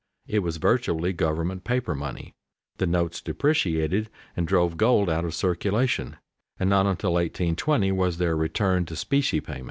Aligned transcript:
It 0.25 0.39
was 0.39 0.57
virtually 0.57 1.13
government 1.13 1.63
paper 1.63 1.93
money. 1.93 2.33
The 2.77 2.87
notes 2.87 3.21
depreciated 3.21 4.09
and 4.35 4.47
drove 4.47 4.75
gold 4.75 5.11
out 5.11 5.25
of 5.25 5.35
circulation, 5.35 6.17
and 6.59 6.67
not 6.71 6.87
until 6.87 7.13
1820 7.13 7.91
was 7.91 8.17
there 8.17 8.31
a 8.31 8.35
return 8.35 8.85
to 8.87 8.95
specie 8.95 9.41
payments. 9.41 9.59